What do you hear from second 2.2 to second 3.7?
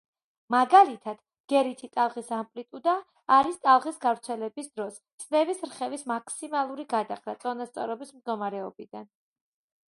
ამპლიტუდა არის